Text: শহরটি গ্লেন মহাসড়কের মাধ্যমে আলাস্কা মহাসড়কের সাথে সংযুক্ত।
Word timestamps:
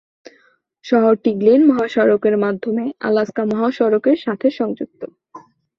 শহরটি 0.85 1.31
গ্লেন 1.33 1.61
মহাসড়কের 1.69 2.35
মাধ্যমে 2.37 2.85
আলাস্কা 3.07 3.43
মহাসড়কের 3.45 4.17
সাথে 4.25 4.47
সংযুক্ত। 4.59 5.01